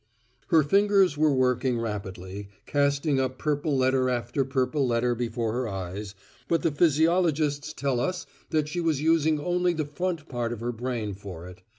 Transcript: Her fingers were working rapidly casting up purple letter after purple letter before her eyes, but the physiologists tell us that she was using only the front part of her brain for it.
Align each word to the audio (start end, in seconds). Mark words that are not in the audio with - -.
Her 0.47 0.63
fingers 0.63 1.15
were 1.15 1.31
working 1.31 1.77
rapidly 1.77 2.49
casting 2.65 3.19
up 3.19 3.37
purple 3.37 3.77
letter 3.77 4.09
after 4.09 4.43
purple 4.43 4.87
letter 4.87 5.13
before 5.13 5.53
her 5.53 5.67
eyes, 5.69 6.15
but 6.47 6.63
the 6.63 6.71
physiologists 6.71 7.71
tell 7.71 7.99
us 7.99 8.25
that 8.49 8.67
she 8.67 8.81
was 8.81 8.99
using 8.99 9.39
only 9.39 9.73
the 9.73 9.85
front 9.85 10.27
part 10.27 10.51
of 10.53 10.59
her 10.59 10.71
brain 10.71 11.13
for 11.13 11.47
it. 11.47 11.61